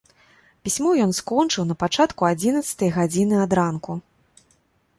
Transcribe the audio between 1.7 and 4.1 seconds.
на пачатку адзінаццатай гадзіны ад ранку.